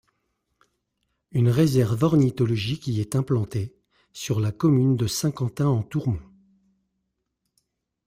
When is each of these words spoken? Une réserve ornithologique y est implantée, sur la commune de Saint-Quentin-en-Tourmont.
Une 1.31 1.49
réserve 1.49 2.01
ornithologique 2.01 2.87
y 2.87 3.01
est 3.01 3.15
implantée, 3.15 3.75
sur 4.13 4.39
la 4.39 4.51
commune 4.51 4.95
de 4.95 5.05
Saint-Quentin-en-Tourmont. 5.05 6.17